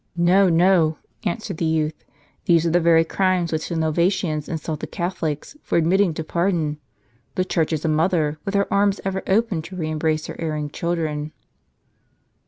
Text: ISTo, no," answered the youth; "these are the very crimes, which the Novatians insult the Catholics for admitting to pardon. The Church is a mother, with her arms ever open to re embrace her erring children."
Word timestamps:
ISTo, 0.17 0.49
no," 0.51 0.97
answered 1.25 1.57
the 1.57 1.65
youth; 1.65 2.03
"these 2.45 2.65
are 2.65 2.71
the 2.71 2.79
very 2.79 3.05
crimes, 3.05 3.51
which 3.51 3.69
the 3.69 3.75
Novatians 3.75 4.49
insult 4.49 4.79
the 4.79 4.87
Catholics 4.87 5.55
for 5.61 5.77
admitting 5.77 6.11
to 6.15 6.23
pardon. 6.23 6.79
The 7.35 7.45
Church 7.45 7.71
is 7.71 7.85
a 7.85 7.87
mother, 7.87 8.39
with 8.43 8.55
her 8.55 8.65
arms 8.73 8.99
ever 9.05 9.21
open 9.27 9.61
to 9.61 9.75
re 9.75 9.91
embrace 9.91 10.25
her 10.25 10.35
erring 10.41 10.71
children." 10.71 11.33